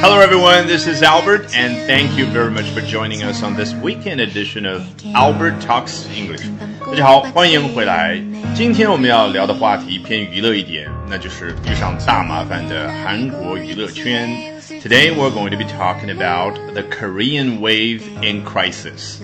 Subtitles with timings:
[0.00, 0.66] Hello, everyone.
[0.66, 4.64] This is Albert, and thank you very much for joining us on this weekend edition
[4.64, 4.82] of
[5.14, 6.40] Albert Talks English.
[6.80, 8.18] 大家好，欢迎回来。
[8.54, 14.28] 今天我们要聊的话题偏娱乐一点，那就是遇上大麻烦的韩国娱乐圈。
[14.82, 19.18] Today we're going to be talking about the Korean wave in crisis.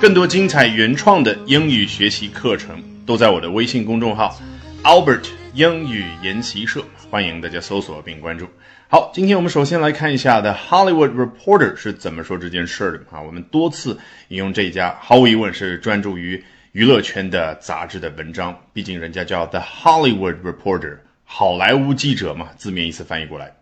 [0.00, 4.38] 更多精彩原创的英语学习课程都在我的微信公众号
[4.84, 5.24] Albert
[5.54, 8.46] 英语研习社，欢迎大家搜索并关注。
[8.88, 13.20] 好，今天我们首先来看一下 The Hollywood Reporter 是怎么说这件事的啊。
[13.20, 13.98] 我们多次
[14.28, 18.56] 引用这一家，毫无疑问是专注于娱乐圈的杂志的文章。
[18.72, 23.56] 毕竟人家叫 The Hollywood Reporter，好莱坞记者嘛，字面意思翻译过来。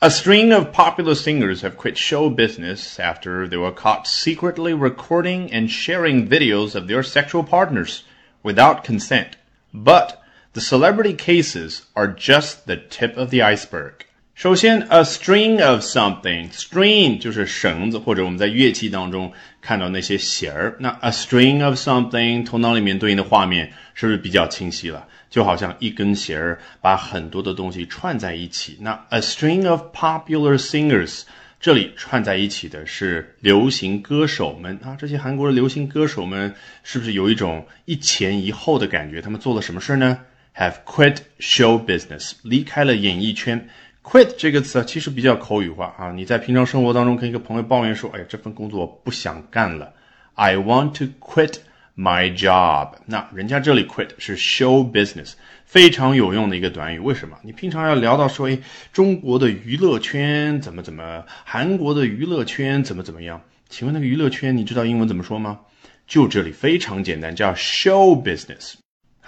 [0.00, 5.48] A string of popular singers have quit show business after they were caught secretly recording
[5.50, 8.00] and sharing videos of their sexual partners
[8.42, 9.36] without consent.
[9.72, 10.16] But
[10.52, 14.04] the celebrity cases are just the tip of the iceberg.
[14.39, 20.77] 首先，a string of something，string 就是绳子，或者我们在乐器当中看到那些弦儿。
[20.79, 25.05] 那 a string of something，头脑里面对应的画面是不是比较清晰了？
[25.29, 28.77] 就好像一根弦儿把很多的东西串在一起。
[28.79, 31.23] 那 a string of popular singers，
[31.59, 34.95] 这里串在一起的是流行歌手们啊。
[34.97, 39.21] 这些韩国的流行歌手们是不是有一种一前一后的感觉？
[39.21, 40.17] 他们做了什么事儿呢
[40.55, 43.67] ？Have quit show business，离开了演艺圈。
[44.03, 49.93] Quit 这个词其实比较口语化啊，你在平常生活当中跟一个朋友抱怨说，哎，这份工作不想干了
[50.35, 51.55] ，I want to quit
[51.95, 52.93] my job。
[53.05, 55.33] 那人家这里 quit 是 show business，
[55.65, 56.99] 非常有用的一个短语。
[56.99, 57.37] 为什么？
[57.43, 58.57] 你平常要聊到说，哎，
[58.93, 63.41] 中国的娱乐圈怎么怎么，韩国的娱乐圈怎么怎么样？
[63.67, 65.59] 请问那个娱乐圈你知道英文怎么说吗？
[66.07, 68.73] 就这里非常简单，叫 show business。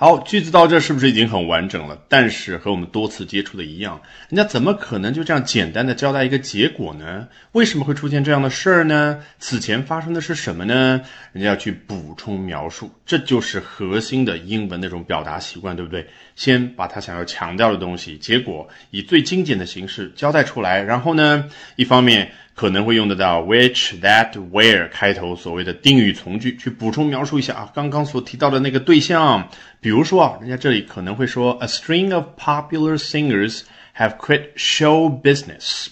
[0.02, 1.95] 好，句子到这是不是已经很完整了？
[2.09, 7.27] 但是和我们多次接触的一样，人家怎么可能就这样简单的交代一个结果呢？
[7.52, 9.19] 为什么会出现这样的事儿呢？
[9.38, 10.99] 此前发生的是什么呢？
[11.33, 16.08] 人家要去补充描述，这就是核心的英文那种表达习惯，对不对？
[16.36, 21.45] 先把他想要强调的东西，结果以最精简的形式交代出来，然后呢，
[21.76, 22.31] 一方面。
[22.61, 29.49] 可能会用得到 which、that、where 开头所谓的定语从句，去补充描述一下啊，刚刚所提到的那个对象。
[29.80, 33.61] 比如说啊，人家这里可能会说，a string of popular singers
[33.98, 35.88] have quit show business,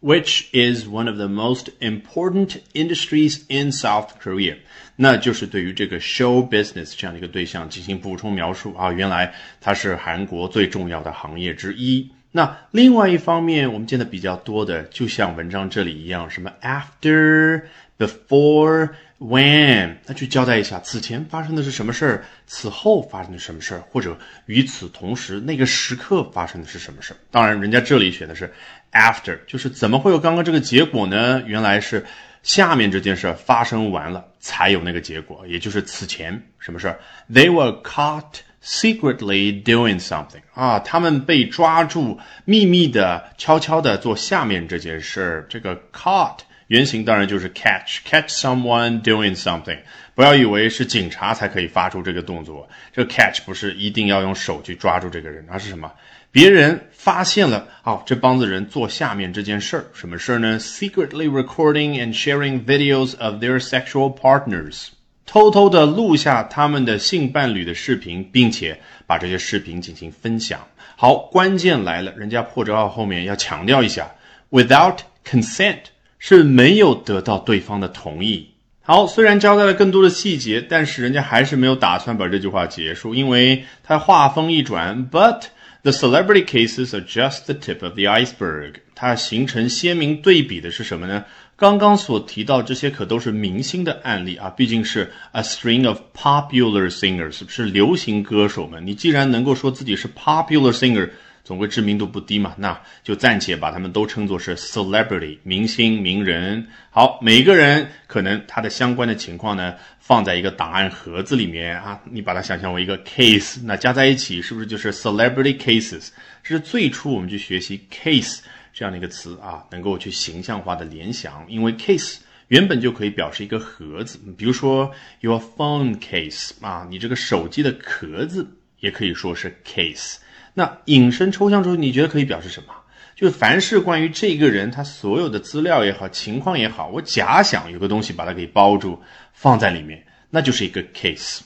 [0.00, 4.56] which is one of the most important industries in South Korea。
[4.96, 12.10] 那就是对于这个 show business 这样的一个对象进行补充描述啊，原来它是韩国最重要的行业之一。
[12.30, 17.62] 那另外一方面，我们见的比较多的，就像文章这里一样，什么 after、
[17.98, 27.16] before、when，那去交代一下此前发生的是什么事儿，此后发生的什么事儿，或者与此同时那个时刻发生的是什么事儿。
[27.30, 28.52] 当然，人家这里选的是
[28.92, 31.42] after，就是怎么会有刚刚这个结果呢？
[31.46, 32.04] 原来是
[32.42, 37.00] 下面这件事发生完了才有那个结果，也就是此前什么事儿
[37.32, 38.42] ？They were caught.
[38.63, 45.45] secretly doing something 啊，他们被抓住，秘密的、悄悄的做下面这件事儿。
[45.49, 49.79] 这个 caught 原型当然就是 catch，catch someone doing something。
[50.15, 55.91] 不要以为是警察才可以发出这个动作，这个 catch 不是一定要用手去抓住这个人，而是什么？
[56.31, 60.59] 别人发现了，哦，这帮子人做下面这件事儿，什么事儿呢？
[60.59, 64.87] Secretly recording and sharing videos of their sexual partners。
[65.30, 70.58] 偷偷的录下他们的性伴侣的视频，并且把这些视频进行分享。
[70.96, 74.10] 好，关键来了，人家破折号后面要强调一下
[74.50, 75.80] ，without consent
[76.18, 78.48] 是没有得到对方的同意。
[78.80, 85.42] 好，虽然交代了更多的细节，但是人家还是没有打算把这句话结束，因为他话锋一转，but
[85.82, 88.76] the celebrity cases are just the tip of the iceberg。
[88.94, 91.24] 它形成鲜明对比的是什么呢？
[91.56, 98.86] 刚刚所提到这些可都是明星的案例啊，毕竟是 a string of popular singers，是流行歌手们。
[98.86, 101.10] 你既然能够说自己是 popular singer，
[101.48, 106.68] 总归知名度不低嘛，那就暂且把他们都称作是 celebrity，明星名人。
[106.90, 116.10] 好，每个人可能他的相关的情况呢，放在一个档案盒子里面啊，你把它想象为一个 case，那加在一起是不是就是 celebrity cases？
[116.44, 118.40] 这是最初我们去学习 case。
[118.74, 122.18] 这样的一个词啊，能够去形象化的联想，因为 case
[122.48, 128.46] 原本就可以表示一个盒子，比如说 your phone case 啊，你这个手机的壳子
[128.80, 130.16] 也可以说是 case。
[130.58, 132.74] 那引申抽象出，你觉得可以表示什么？
[133.14, 138.98] 就是凡是关于这个人他所有的资料也好，情况也好，我假想有个东西把它给包住，
[139.32, 141.42] 放在里面，那就是一个 case。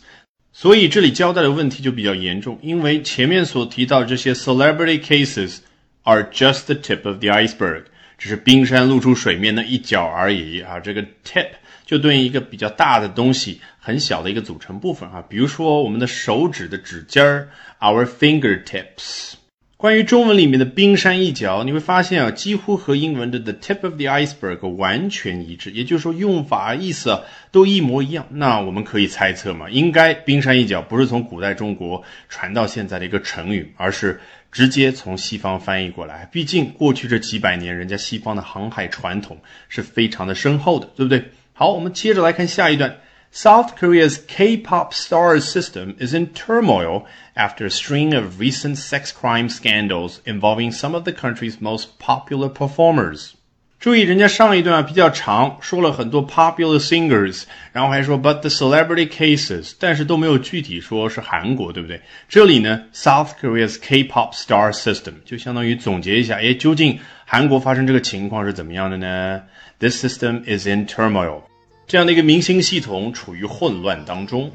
[0.51, 5.59] 所以这里交代的问题就比较严重，因为前面所提到这些 celebrity cases。
[6.05, 7.85] are just the tip of the iceberg，
[8.23, 10.79] 只是冰山露出水面的一角而已啊。
[10.79, 11.49] 这个 tip
[11.85, 15.25] 就对应一个比较大的东西，很小的一个组成部分啊。
[15.29, 17.49] 比如说我们的手指的指尖儿
[17.81, 19.33] ，our fingertips。
[19.77, 28.25] 关于中文里面的冰山一角，你会发现啊，几乎和英文的 the tip of the iceberg 完全一致，也就是说用法、意思啊都一模一样。
[28.31, 34.21] 那我们可以猜测嘛，应该冰山一角不是从古代中国传到现在的一个成语，而是
[34.52, 36.28] 直接从西方翻译过来。
[36.32, 39.40] 毕竟过去这几百年，人家西方的航海传统
[39.70, 41.32] 是非常的深厚的，对不对？
[41.54, 42.98] 好，我们接着来看下一段。
[43.34, 47.04] South Korea's K-pop star system is in turmoil
[47.36, 52.50] after a string of recent sex crime scandals involving some of the country's most popular
[52.50, 53.34] performers.
[53.82, 62.02] 注意，人家上一段啊比较长，说了很多 popular singers，然后还说 but the celebrity cases，但是都没有具体说是韩国，对不对？
[62.28, 69.44] 这里呢，South Korea's K-pop star system 就相当于总结一下，诶，究竟韩国发生这个情况是怎么样的呢？
[69.80, 71.44] This system is in turmoil.
[71.86, 74.52] 这样的一个明星系统处于混乱当中。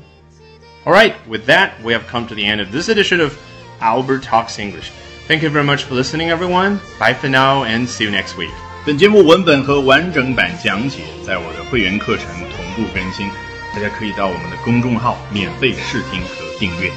[0.85, 3.33] All right, with that, we have come to the end of this edition of
[3.79, 4.91] Albert Talks English.
[5.29, 6.81] Thank you very much for listening, everyone.
[6.99, 8.51] Bye for now, and see you next week.
[8.88, 12.26] 本节目文本和完整版讲解在我的会员课程
[12.56, 13.28] 同步更新，
[13.76, 16.90] 大家可以到我们的公众号免费试听和订阅。